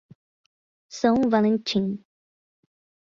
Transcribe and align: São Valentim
São 0.89 1.29
Valentim 1.29 2.03